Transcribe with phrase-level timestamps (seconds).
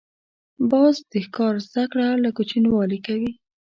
[0.69, 3.31] باز د ښکار زده کړه له کوچنیوالي کوي